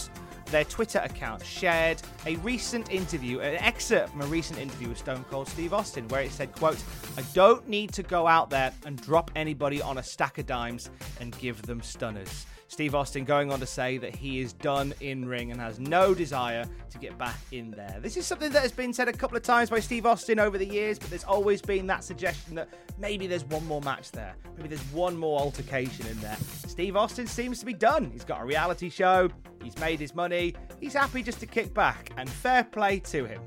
their 0.51 0.65
Twitter 0.65 0.99
account, 1.01 1.45
shared 1.45 2.01
a 2.27 2.37
recent 2.37 2.91
interview, 2.91 3.41
an 3.41 3.57
excerpt 3.57 4.11
from 4.11 4.23
a 4.23 4.27
recent 4.27 4.59
interview 4.59 4.89
with 4.89 4.99
Stone 4.99 5.25
Cold 5.31 5.49
Steve 5.49 5.73
Austin, 5.73 6.07
where 6.09 6.23
it 6.23 6.33
said, 6.33 6.53
quote, 6.53 6.83
I 7.17 7.23
don't 7.35 7.69
need 7.69 7.93
to 7.95 8.03
go 8.03 8.27
out 8.27 8.51
there 8.51 8.73
and 8.85 9.01
drop 9.01 9.31
anybody 9.37 9.81
on 9.83 9.99
a 9.99 10.03
stack 10.03 10.39
of 10.39 10.47
dimes 10.47 10.91
and 11.21 11.37
give 11.39 11.63
them 11.63 11.81
stunners. 11.83 12.47
Steve 12.71 12.95
Austin 12.95 13.25
going 13.25 13.51
on 13.51 13.59
to 13.59 13.67
say 13.67 13.99
that 13.99 14.15
he 14.15 14.39
is 14.39 14.53
done 14.53 14.95
in 15.01 15.27
ring 15.27 15.51
and 15.51 15.61
has 15.61 15.81
no 15.81 16.15
desire 16.15 16.65
to 16.89 16.99
get 16.99 17.19
back 17.19 17.37
in 17.51 17.73
there. 17.73 17.99
This 18.01 18.17
is 18.17 18.27
something 18.27 18.53
that 18.53 18.63
has 18.63 18.71
been 18.71 18.93
said 18.93 19.09
a 19.09 19.13
couple 19.13 19.37
of 19.37 19.43
times 19.43 19.71
by 19.71 19.81
Steve 19.81 20.07
Austin 20.07 20.39
over 20.39 20.57
the 20.57 20.65
years, 20.65 20.97
but 20.97 21.11
there's 21.11 21.25
always 21.25 21.61
been 21.61 21.89
that 21.89 22.05
suggestion 22.05 22.55
that 22.55 22.69
maybe 22.97 23.27
there's 23.27 23.45
one 23.47 23.67
more 23.67 23.81
match 23.81 24.13
there, 24.13 24.37
maybe 24.57 24.69
there's 24.69 24.93
one 24.93 25.17
more 25.17 25.41
altercation 25.41 26.07
in 26.07 26.21
there. 26.21 26.37
Steve 26.69 26.95
Austin 26.95 27.27
seems 27.27 27.59
to 27.59 27.67
be 27.67 27.75
done. 27.75 28.09
He's 28.13 28.25
got 28.25 28.41
a 28.41 28.45
reality 28.45 28.89
show, 28.89 29.29
he's 29.63 29.79
made 29.79 30.01
his 30.01 30.15
money, 30.15 30.55
he's 30.81 30.95
happy 30.95 31.23
just 31.23 31.41
to 31.41 31.47
kick 31.47 31.75
back, 31.75 32.11
and 32.17 32.29
fair 32.29 32.65
play 32.65 32.99
to 33.01 33.25
him. 33.25 33.43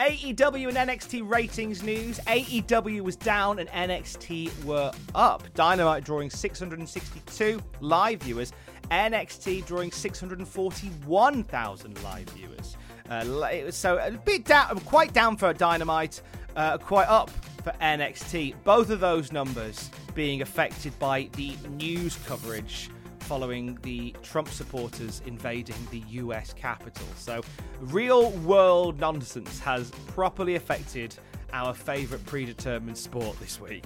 AEW 0.00 0.68
and 0.68 0.76
NXT 0.76 1.28
ratings 1.28 1.82
news. 1.82 2.18
AEW 2.26 3.02
was 3.02 3.14
down 3.14 3.60
and 3.60 3.68
NXT 3.68 4.64
were 4.64 4.90
up. 5.14 5.44
Dynamite 5.54 6.04
drawing 6.04 6.30
662 6.30 7.60
live 7.80 8.22
viewers. 8.22 8.52
NXT 8.90 9.64
drawing 9.66 9.92
641,000 9.92 12.02
live 12.02 12.28
viewers. 12.30 12.76
Uh, 13.08 13.70
so 13.70 13.98
a 13.98 14.10
bit 14.10 14.44
down, 14.44 14.80
quite 14.80 15.12
down 15.12 15.36
for 15.36 15.52
Dynamite, 15.52 16.22
uh, 16.56 16.76
quite 16.78 17.06
up 17.08 17.30
for 17.62 17.70
NXT. 17.80 18.56
Both 18.64 18.90
of 18.90 18.98
those 19.00 19.30
numbers 19.30 19.90
being 20.14 20.42
affected 20.42 20.98
by 20.98 21.28
the 21.34 21.54
news 21.68 22.18
coverage 22.26 22.90
following 23.24 23.78
the 23.82 24.14
Trump 24.22 24.48
supporters 24.48 25.22
invading 25.26 25.76
the 25.90 26.02
US 26.20 26.52
Capitol. 26.52 27.06
So, 27.16 27.40
real 27.80 28.30
world 28.30 29.00
nonsense 29.00 29.58
has 29.60 29.90
properly 30.08 30.56
affected 30.56 31.14
our 31.52 31.72
favourite 31.72 32.24
predetermined 32.26 32.98
sport 32.98 33.38
this 33.40 33.60
week. 33.60 33.84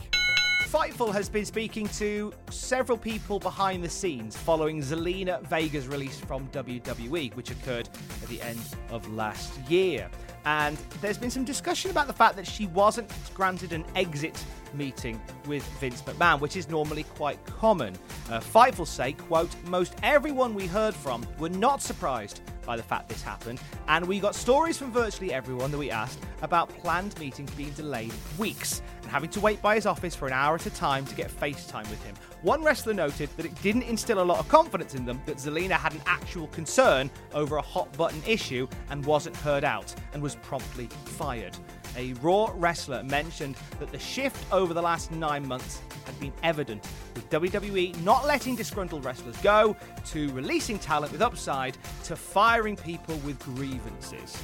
Fightful 0.65 1.13
has 1.15 1.31
been 1.31 1.47
speaking 1.47 1.89
to 1.89 2.33
several 2.51 2.99
people 2.99 3.39
behind 3.39 3.83
the 3.83 3.89
scenes 3.89 4.37
following 4.37 4.83
Zelina 4.83 5.41
Vega's 5.49 5.87
release 5.87 6.21
from 6.21 6.47
WWE, 6.49 7.35
which 7.37 7.51
occurred 7.51 7.89
the 8.29 8.41
end 8.43 8.61
of 8.91 9.09
last 9.13 9.59
year. 9.69 10.09
And 10.45 10.79
there's 11.01 11.19
been 11.19 11.31
some 11.31 11.45
discussion 11.45 11.91
about 11.91 12.07
the 12.07 12.13
fact 12.13 12.37
that 12.37 12.47
she 12.47 12.67
wasn't 12.69 13.13
granted 13.35 13.73
an 13.73 13.85
exit 13.95 14.43
meeting 14.75 15.21
with 15.47 15.63
Vince 15.81 16.03
McMahon, 16.03 16.41
which 16.41 16.57
is 16.57 16.69
normally 16.69 17.03
quite 17.03 17.45
common. 17.45 17.95
Uh, 18.31 18.41
Fightful's 18.41 18.91
say, 18.91 19.13
quote, 19.13 19.51
most 19.67 19.95
everyone 20.03 20.55
we 20.55 20.67
heard 20.67 20.95
from 20.95 21.27
were 21.39 21.49
not 21.49 21.83
surprised 21.83 22.41
by 22.65 22.77
the 22.77 22.83
fact 22.83 23.09
this 23.09 23.23
happened, 23.23 23.61
and 23.89 24.07
we 24.07 24.21
got 24.21 24.35
stories 24.35 24.77
from 24.77 24.93
virtually 24.93 25.33
everyone 25.33 25.71
that 25.71 25.79
we 25.79 25.91
asked 25.91 26.19
about 26.43 26.69
planned 26.69 27.19
meetings 27.19 27.51
being 27.53 27.71
delayed 27.71 28.13
weeks 28.37 28.83
and 29.03 29.11
having 29.11 29.31
to 29.31 29.41
wait 29.41 29.61
by 29.63 29.75
his 29.75 29.87
office 29.87 30.15
for 30.15 30.27
an 30.27 30.35
hour 30.35 30.57
at 30.57 30.67
a 30.67 30.71
time 30.71 31.07
to 31.07 31.15
get 31.15 31.31
FaceTime 31.31 31.89
with 31.89 32.03
him. 32.05 32.15
One 32.43 32.63
wrestler 32.63 32.95
noted 32.95 33.31
that 33.37 33.45
it 33.45 33.63
didn't 33.63 33.83
instill 33.83 34.21
a 34.21 34.23
lot 34.23 34.39
of 34.39 34.49
confidence 34.49 34.95
in 34.95 35.05
them 35.05 35.21
that 35.27 35.39
Zelina 35.39 35.73
had 35.73 35.93
an 35.93 36.03
actual 36.07 36.47
concern 36.49 37.11
over 37.35 37.57
a 37.57 37.63
hot 37.63 37.93
button 37.97 38.23
issue 38.27 38.69
and 38.91 39.05
wasn't 39.05 39.35
heard 39.37 39.65
out 39.65 39.93
and 40.13 40.23
was 40.23 40.37
promptly 40.37 40.87
fired. 41.05 41.57
A 41.97 42.13
Raw 42.15 42.53
wrestler 42.55 43.03
mentioned 43.03 43.57
that 43.81 43.91
the 43.91 43.99
shift 43.99 44.53
over 44.53 44.73
the 44.73 44.81
last 44.81 45.11
nine 45.11 45.49
months 45.49 45.81
had 46.07 46.19
been 46.21 46.33
evident, 46.45 46.87
with 47.17 47.29
WWE 47.29 48.01
not 48.05 48.25
letting 48.25 48.55
disgruntled 48.55 49.05
wrestlers 49.05 49.37
go, 49.39 49.75
to 50.07 50.33
releasing 50.33 50.79
talent 50.79 51.11
with 51.11 51.23
upside, 51.23 51.77
to 52.05 52.15
firing 52.15 52.77
people 52.77 53.17
with 53.19 53.37
grievances. 53.41 54.41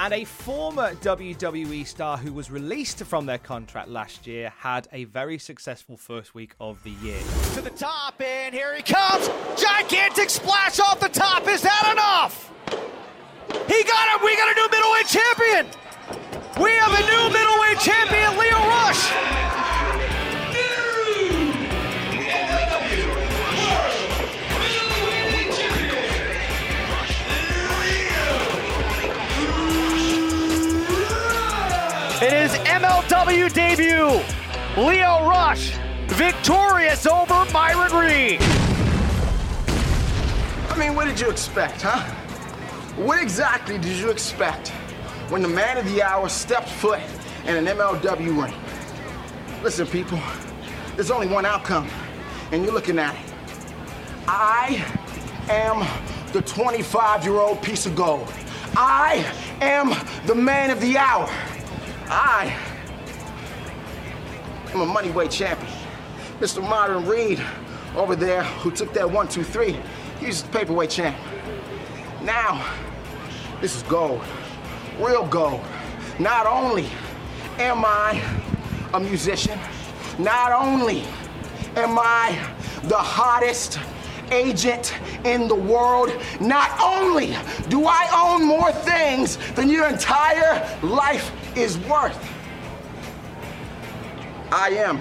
And 0.00 0.14
a 0.14 0.24
former 0.24 0.94
WWE 0.94 1.84
star 1.84 2.16
who 2.16 2.32
was 2.32 2.52
released 2.52 3.02
from 3.02 3.26
their 3.26 3.38
contract 3.38 3.88
last 3.88 4.28
year 4.28 4.52
had 4.56 4.86
a 4.92 5.04
very 5.04 5.38
successful 5.38 5.96
first 5.96 6.36
week 6.36 6.54
of 6.60 6.80
the 6.84 6.92
year. 7.02 7.18
To 7.54 7.60
the 7.60 7.70
top, 7.70 8.22
and 8.22 8.54
here 8.54 8.76
he 8.76 8.82
comes! 8.82 9.28
Gigantic 9.60 10.30
splash 10.30 10.78
off 10.78 11.00
the 11.00 11.08
top! 11.08 11.48
Is 11.48 11.62
that 11.62 11.88
enough? 11.90 12.52
He 13.66 13.82
got 13.82 14.14
him. 14.14 14.24
We 14.24 14.36
got 14.36 14.52
a 14.52 14.60
new 14.60 14.68
middleweight 14.70 15.08
champion. 15.08 15.66
We 16.62 16.70
have 16.78 16.94
a 16.94 17.02
new 17.02 17.32
middleweight 17.34 17.80
champion, 17.80 18.38
Lio 18.38 18.58
Rush. 18.68 19.57
It 32.20 32.32
is 32.32 32.50
MLW 32.50 33.52
debut. 33.52 34.20
Lio 34.76 35.24
Rush 35.28 35.78
victorious 36.08 37.06
over 37.06 37.46
Myron 37.52 37.92
Reed. 37.92 38.40
I 40.68 40.76
mean, 40.76 40.96
what 40.96 41.04
did 41.04 41.20
you 41.20 41.30
expect, 41.30 41.82
huh? 41.82 42.00
What 42.96 43.22
exactly 43.22 43.78
did 43.78 43.96
you 43.96 44.10
expect 44.10 44.70
when 45.28 45.42
the 45.42 45.48
man 45.48 45.76
of 45.76 45.84
the 45.84 46.02
hour 46.02 46.28
stepped 46.28 46.68
foot 46.68 47.00
in 47.46 47.54
an 47.54 47.66
MLW 47.66 48.42
ring? 48.42 48.54
Listen, 49.62 49.86
people, 49.86 50.18
there's 50.96 51.12
only 51.12 51.28
one 51.28 51.46
outcome, 51.46 51.86
and 52.50 52.64
you're 52.64 52.74
looking 52.74 52.98
at 52.98 53.14
it. 53.14 53.32
I 54.26 54.84
am 55.48 55.86
the 56.32 56.42
25 56.42 57.22
year 57.22 57.34
old 57.34 57.62
piece 57.62 57.86
of 57.86 57.94
gold. 57.94 58.28
I 58.76 59.24
am 59.60 59.94
the 60.26 60.34
man 60.34 60.70
of 60.70 60.80
the 60.80 60.98
hour. 60.98 61.30
I 62.10 62.56
am 64.72 64.80
a 64.80 64.86
money 64.86 65.10
weight 65.10 65.30
champion. 65.30 65.70
Mr. 66.40 66.66
Myron 66.66 67.06
Reed 67.06 67.42
over 67.96 68.16
there, 68.16 68.44
who 68.44 68.70
took 68.70 68.94
that 68.94 69.10
one, 69.10 69.28
two, 69.28 69.42
three, 69.42 69.76
he's 70.18 70.42
the 70.42 70.48
paperweight 70.50 70.90
champ. 70.90 71.16
Now, 72.22 72.64
this 73.60 73.76
is 73.76 73.82
gold, 73.84 74.22
real 74.98 75.26
gold. 75.26 75.62
Not 76.18 76.46
only 76.46 76.86
am 77.58 77.84
I 77.84 78.22
a 78.94 79.00
musician, 79.00 79.58
not 80.18 80.52
only 80.52 81.02
am 81.76 81.98
I 81.98 82.54
the 82.84 82.96
hottest 82.96 83.78
agent 84.30 84.94
in 85.24 85.46
the 85.48 85.54
world, 85.54 86.10
not 86.40 86.70
only 86.80 87.36
do 87.68 87.84
I 87.86 88.08
own 88.14 88.46
more 88.46 88.72
things 88.72 89.36
than 89.54 89.68
your 89.68 89.88
entire 89.88 90.78
life 90.82 91.32
is 91.58 91.76
worth, 91.78 92.18
I 94.52 94.68
am 94.70 95.00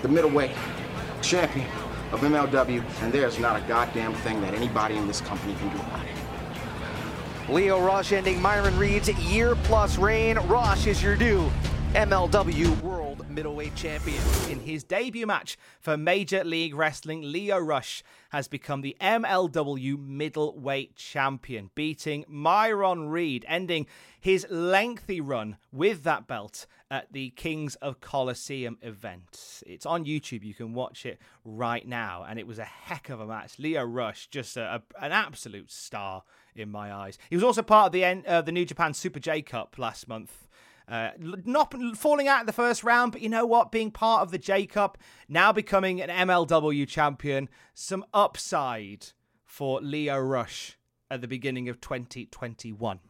the 0.00 0.08
middleweight 0.08 0.52
champion 1.20 1.66
of 2.12 2.20
MLW, 2.20 2.82
and 3.02 3.12
there's 3.12 3.38
not 3.38 3.62
a 3.62 3.66
goddamn 3.68 4.14
thing 4.14 4.40
that 4.40 4.54
anybody 4.54 4.96
in 4.96 5.06
this 5.06 5.20
company 5.20 5.54
can 5.56 5.68
do 5.68 5.76
about 5.76 6.04
it. 6.04 7.50
Lio 7.50 7.78
Rush 7.84 8.12
ending 8.12 8.40
Myron 8.40 8.76
Reed's 8.78 9.08
year 9.08 9.54
plus 9.64 9.98
reign. 9.98 10.38
Rush 10.38 10.86
is 10.86 11.02
your 11.02 11.16
new 11.16 11.50
MLW 11.94 12.80
World 12.80 13.28
Middleweight 13.28 13.74
Champion. 13.74 14.22
In 14.48 14.60
his 14.60 14.82
debut 14.82 15.26
match 15.26 15.58
for 15.78 15.98
Major 15.98 16.42
League 16.42 16.74
Wrestling, 16.74 17.20
Lio 17.20 17.58
Rush 17.58 18.02
has 18.30 18.48
become 18.48 18.80
the 18.80 18.96
MLW 18.98 19.98
Middleweight 19.98 20.96
Champion, 20.96 21.68
beating 21.74 22.24
Myron 22.26 23.10
Reed, 23.10 23.44
ending 23.46 23.86
his 24.18 24.46
lengthy 24.48 25.20
run 25.20 25.58
with 25.70 26.02
that 26.04 26.26
belt 26.26 26.66
at 26.90 27.12
the 27.12 27.28
Kings 27.30 27.74
of 27.76 28.00
Colosseum 28.00 28.78
event. 28.80 29.62
It's 29.66 29.84
on 29.84 30.06
YouTube. 30.06 30.44
You 30.44 30.54
can 30.54 30.72
watch 30.72 31.04
it 31.04 31.18
right 31.44 31.86
now. 31.86 32.24
And 32.26 32.38
it 32.38 32.46
was 32.46 32.58
a 32.58 32.64
heck 32.64 33.10
of 33.10 33.20
a 33.20 33.26
match. 33.26 33.58
Lio 33.58 33.84
Rush, 33.84 34.28
just 34.28 34.56
a, 34.56 34.76
a, 34.76 35.04
an 35.04 35.12
absolute 35.12 35.70
star 35.70 36.22
in 36.54 36.70
my 36.70 36.90
eyes. 36.90 37.18
He 37.28 37.36
was 37.36 37.44
also 37.44 37.60
part 37.60 37.88
of 37.88 37.92
the, 37.92 38.04
uh, 38.04 38.40
the 38.40 38.52
New 38.52 38.64
Japan 38.64 38.94
Super 38.94 39.20
J 39.20 39.42
Cup 39.42 39.76
last 39.78 40.08
month. 40.08 40.48
Uh, 40.92 41.10
not 41.18 41.72
falling 41.96 42.28
out 42.28 42.40
in 42.40 42.46
the 42.46 42.52
first 42.52 42.84
round, 42.84 43.12
but 43.12 43.22
you 43.22 43.28
know 43.30 43.46
what? 43.46 43.72
Being 43.72 43.90
part 43.90 44.20
of 44.20 44.30
the 44.30 44.36
J 44.36 44.66
Cup, 44.66 44.98
now 45.26 45.50
becoming 45.50 46.02
an 46.02 46.10
MLW 46.10 46.86
champion, 46.86 47.48
some 47.72 48.04
upside 48.12 49.06
for 49.42 49.80
Lio 49.80 50.18
Rush 50.18 50.76
at 51.10 51.22
the 51.22 51.28
beginning 51.28 51.70
of 51.70 51.80
2021. 51.80 53.00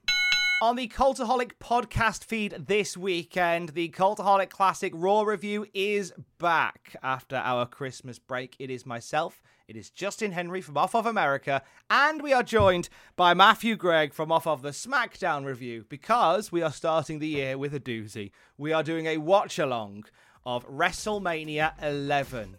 On 0.62 0.76
the 0.76 0.86
Cultaholic 0.86 1.54
podcast 1.60 2.22
feed 2.22 2.54
this 2.68 2.96
weekend, 2.96 3.70
the 3.70 3.88
Cultaholic 3.88 4.50
Classic 4.50 4.92
Raw 4.94 5.22
review 5.22 5.66
is 5.74 6.12
back 6.38 6.94
after 7.02 7.34
our 7.34 7.66
Christmas 7.66 8.20
break. 8.20 8.54
It 8.60 8.70
is 8.70 8.86
myself, 8.86 9.42
it 9.68 9.76
is 9.76 9.90
Justin 9.90 10.32
Henry 10.32 10.60
from 10.60 10.76
Off 10.76 10.94
of 10.94 11.06
America, 11.06 11.62
and 11.88 12.20
we 12.20 12.32
are 12.32 12.42
joined 12.42 12.88
by 13.16 13.34
Matthew 13.34 13.76
Gregg 13.76 14.12
from 14.12 14.32
Off 14.32 14.46
of 14.46 14.62
the 14.62 14.70
SmackDown 14.70 15.44
review 15.44 15.84
because 15.88 16.50
we 16.50 16.62
are 16.62 16.72
starting 16.72 17.18
the 17.18 17.28
year 17.28 17.56
with 17.56 17.74
a 17.74 17.80
doozy. 17.80 18.32
We 18.58 18.72
are 18.72 18.82
doing 18.82 19.06
a 19.06 19.18
watch 19.18 19.58
along 19.58 20.04
of 20.44 20.66
WrestleMania 20.66 21.80
11. 21.82 22.56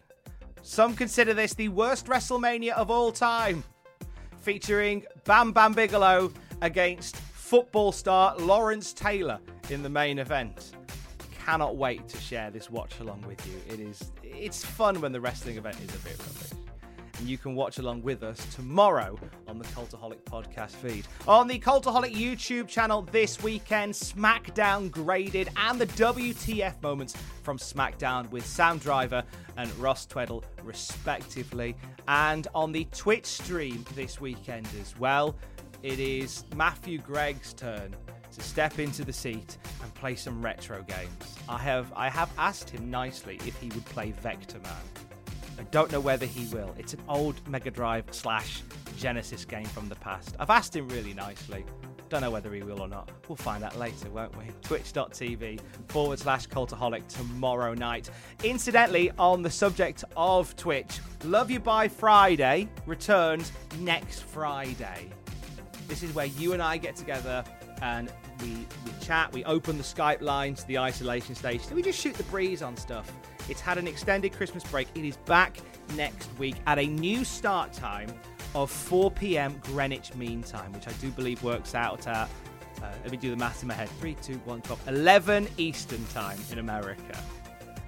Some 0.61 0.95
consider 0.95 1.33
this 1.33 1.53
the 1.53 1.69
worst 1.69 2.05
WrestleMania 2.05 2.71
of 2.71 2.89
all 2.89 3.11
time, 3.11 3.63
featuring 4.39 5.05
Bam 5.25 5.51
Bam 5.51 5.73
Bigelow 5.73 6.31
against 6.61 7.17
football 7.17 7.91
star 7.91 8.35
Lawrence 8.37 8.93
Taylor 8.93 9.39
in 9.69 9.83
the 9.83 9.89
main 9.89 10.19
event. 10.19 10.71
Cannot 11.45 11.75
wait 11.75 12.07
to 12.07 12.17
share 12.17 12.49
this 12.49 12.71
watch 12.71 12.99
along 13.01 13.23
with 13.27 13.45
you. 13.45 13.73
It 13.73 13.81
is 13.81 14.11
it's 14.23 14.63
fun 14.63 15.01
when 15.01 15.11
the 15.11 15.19
wrestling 15.19 15.57
event 15.57 15.77
is 15.81 15.93
a 15.93 15.99
bit 15.99 16.17
rubbish. 16.17 16.62
And 17.23 17.29
you 17.29 17.37
can 17.37 17.55
watch 17.55 17.77
along 17.77 18.01
with 18.01 18.21
us 18.21 18.37
tomorrow 18.53 19.17
on 19.47 19.57
the 19.57 19.63
Cultaholic 19.63 20.21
podcast 20.23 20.71
feed. 20.71 21.07
On 21.25 21.47
the 21.47 21.57
Cultaholic 21.57 22.13
YouTube 22.13 22.67
channel 22.67 23.03
this 23.13 23.41
weekend, 23.41 23.93
SmackDown 23.93 24.91
graded 24.91 25.49
and 25.55 25.79
the 25.79 25.85
WTF 25.85 26.81
moments 26.81 27.15
from 27.41 27.57
SmackDown 27.57 28.29
with 28.29 28.45
Sam 28.45 28.77
Driver 28.77 29.23
and 29.55 29.73
Ross 29.77 30.05
Tweddle, 30.05 30.43
respectively. 30.63 31.77
And 32.09 32.49
on 32.53 32.73
the 32.73 32.83
Twitch 32.91 33.25
stream 33.25 33.85
this 33.95 34.19
weekend 34.19 34.67
as 34.81 34.93
well, 34.99 35.33
it 35.81 36.01
is 36.01 36.43
Matthew 36.57 36.97
Gregg's 36.97 37.53
turn 37.53 37.95
to 38.33 38.41
step 38.41 38.79
into 38.79 39.05
the 39.05 39.13
seat 39.13 39.57
and 39.81 39.93
play 39.95 40.15
some 40.15 40.41
retro 40.41 40.83
games. 40.83 41.37
I 41.47 41.59
have 41.59 41.93
I 41.95 42.09
have 42.09 42.31
asked 42.37 42.69
him 42.69 42.91
nicely 42.91 43.39
if 43.45 43.57
he 43.61 43.69
would 43.69 43.85
play 43.85 44.11
Vector 44.11 44.59
Man. 44.59 45.02
I 45.59 45.63
don't 45.71 45.91
know 45.91 45.99
whether 45.99 46.25
he 46.25 46.45
will. 46.53 46.73
It's 46.77 46.93
an 46.93 47.01
old 47.07 47.35
Mega 47.47 47.71
Drive 47.71 48.05
slash 48.11 48.61
Genesis 48.97 49.45
game 49.45 49.65
from 49.65 49.89
the 49.89 49.95
past. 49.95 50.35
I've 50.39 50.49
asked 50.49 50.75
him 50.75 50.87
really 50.89 51.13
nicely. 51.13 51.65
Don't 52.09 52.21
know 52.21 52.31
whether 52.31 52.53
he 52.53 52.61
will 52.61 52.81
or 52.81 52.87
not. 52.87 53.09
We'll 53.27 53.35
find 53.35 53.63
out 53.63 53.77
later, 53.77 54.09
won't 54.09 54.37
we? 54.37 54.45
Twitch.tv 54.61 55.59
forward 55.87 56.19
slash 56.19 56.47
cultaholic 56.47 57.07
tomorrow 57.07 57.73
night. 57.73 58.09
Incidentally, 58.43 59.11
on 59.17 59.41
the 59.41 59.49
subject 59.49 60.03
of 60.15 60.55
Twitch, 60.55 60.99
Love 61.23 61.49
You 61.49 61.59
By 61.59 61.87
Friday 61.87 62.69
returns 62.85 63.51
next 63.79 64.23
Friday. 64.23 65.09
This 65.87 66.03
is 66.03 66.13
where 66.13 66.27
you 66.27 66.53
and 66.53 66.61
I 66.61 66.77
get 66.77 66.95
together 66.95 67.43
and 67.81 68.11
we, 68.41 68.49
we 68.85 68.91
chat, 69.01 69.33
we 69.33 69.43
open 69.45 69.77
the 69.77 69.83
Skype 69.83 70.21
lines, 70.21 70.63
the 70.65 70.77
isolation 70.77 71.35
station, 71.35 71.75
we 71.75 71.81
just 71.81 71.99
shoot 71.99 72.13
the 72.13 72.23
breeze 72.23 72.61
on 72.61 72.77
stuff. 72.77 73.11
It's 73.49 73.61
had 73.61 73.77
an 73.77 73.87
extended 73.87 74.33
Christmas 74.33 74.63
break. 74.63 74.87
It 74.95 75.05
is 75.05 75.17
back 75.17 75.57
next 75.95 76.29
week 76.37 76.55
at 76.67 76.79
a 76.79 76.85
new 76.85 77.23
start 77.23 77.73
time 77.73 78.09
of 78.55 78.71
4 78.71 79.11
p.m. 79.11 79.59
Greenwich 79.63 80.13
Mean 80.15 80.43
Time, 80.43 80.71
which 80.73 80.87
I 80.87 80.91
do 80.93 81.09
believe 81.11 81.43
works 81.43 81.75
out 81.75 82.07
at, 82.07 82.29
uh, 82.81 82.91
let 83.01 83.11
me 83.11 83.17
do 83.17 83.29
the 83.29 83.35
math 83.35 83.61
in 83.61 83.67
my 83.67 83.73
head 83.73 83.89
3, 83.99 84.15
2, 84.21 84.33
1, 84.45 84.61
12, 84.61 84.87
11 84.87 85.47
Eastern 85.57 86.05
Time 86.07 86.37
in 86.51 86.59
America. 86.59 87.17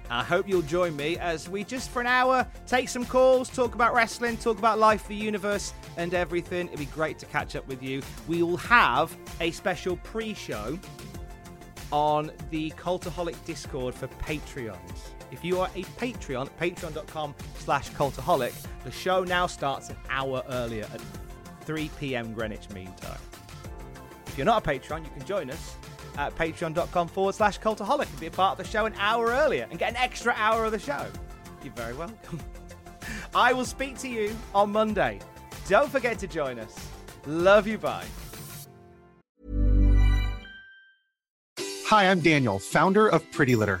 I 0.08 0.22
hope 0.22 0.48
you'll 0.48 0.62
join 0.62 0.94
me 0.94 1.18
as 1.18 1.48
we 1.48 1.64
just 1.64 1.90
for 1.90 2.00
an 2.00 2.06
hour 2.06 2.46
take 2.66 2.88
some 2.88 3.04
calls, 3.04 3.48
talk 3.48 3.74
about 3.74 3.92
wrestling, 3.92 4.36
talk 4.36 4.58
about 4.58 4.78
life, 4.78 5.08
the 5.08 5.16
universe, 5.16 5.72
and 5.96 6.14
everything. 6.14 6.68
It'd 6.68 6.78
be 6.78 6.86
great 6.86 7.18
to 7.20 7.26
catch 7.26 7.56
up 7.56 7.66
with 7.66 7.82
you. 7.82 8.02
We 8.28 8.42
will 8.42 8.56
have 8.58 9.16
a 9.40 9.50
special 9.50 9.96
pre 9.96 10.32
show 10.32 10.78
on 11.90 12.30
the 12.50 12.70
Cultaholic 12.72 13.42
Discord 13.44 13.94
for 13.94 14.06
Patreons. 14.06 15.15
If 15.30 15.44
you 15.44 15.60
are 15.60 15.68
a 15.74 15.82
Patreon, 15.82 16.48
patreon.com 16.60 17.34
slash 17.58 17.90
cultaholic, 17.90 18.54
the 18.84 18.90
show 18.90 19.24
now 19.24 19.46
starts 19.46 19.90
an 19.90 19.96
hour 20.08 20.42
earlier 20.48 20.86
at 20.92 21.00
3 21.62 21.90
p.m. 21.98 22.32
Greenwich 22.32 22.70
Mean 22.70 22.92
Time. 23.00 23.18
If 24.26 24.38
you're 24.38 24.46
not 24.46 24.66
a 24.66 24.70
Patreon, 24.70 25.04
you 25.04 25.10
can 25.10 25.24
join 25.24 25.50
us 25.50 25.76
at 26.16 26.34
patreon.com 26.36 27.08
forward 27.08 27.34
slash 27.34 27.58
cultaholic 27.58 28.08
and 28.08 28.20
be 28.20 28.26
a 28.26 28.30
part 28.30 28.58
of 28.58 28.64
the 28.64 28.70
show 28.70 28.86
an 28.86 28.94
hour 28.98 29.26
earlier 29.26 29.66
and 29.70 29.78
get 29.78 29.90
an 29.90 29.96
extra 29.96 30.34
hour 30.36 30.64
of 30.64 30.72
the 30.72 30.78
show. 30.78 31.06
You're 31.62 31.72
very 31.74 31.94
welcome. 31.94 32.40
I 33.34 33.52
will 33.52 33.64
speak 33.64 33.98
to 33.98 34.08
you 34.08 34.34
on 34.54 34.72
Monday. 34.72 35.20
Don't 35.68 35.90
forget 35.90 36.18
to 36.20 36.26
join 36.26 36.58
us. 36.58 36.74
Love 37.26 37.66
you. 37.66 37.78
Bye. 37.78 38.04
Hi, 41.88 42.10
I'm 42.10 42.20
Daniel, 42.20 42.58
founder 42.58 43.08
of 43.08 43.30
Pretty 43.32 43.54
Litter. 43.56 43.80